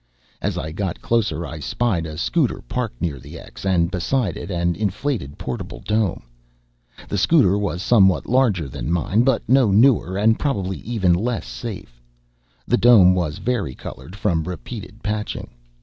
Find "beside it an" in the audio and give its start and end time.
3.91-4.73